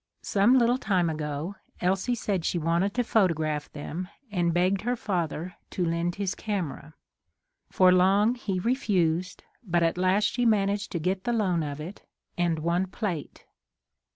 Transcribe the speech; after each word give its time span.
Some 0.23 0.57
little 0.57 0.79
time 0.79 1.11
ago, 1.11 1.57
Elsie 1.79 2.15
said 2.15 2.43
she 2.43 2.57
wanted 2.57 2.95
to 2.95 3.03
photograph 3.03 3.71
them, 3.71 4.07
and 4.31 4.51
begged 4.51 4.81
her 4.81 4.95
father 4.95 5.53
to 5.69 5.85
lend 5.85 6.15
his 6.15 6.33
camera. 6.33 6.95
For 7.69 7.91
long 7.91 8.33
he 8.33 8.57
re 8.57 8.73
fused, 8.73 9.43
but 9.63 9.83
at 9.83 9.99
last 9.99 10.23
she 10.23 10.43
managed 10.43 10.91
to 10.93 10.99
get 10.99 11.23
the 11.25 11.33
loan 11.33 11.61
of 11.61 11.79
it 11.79 12.01
and 12.35 12.57
one 12.57 12.87
plate. 12.87 13.45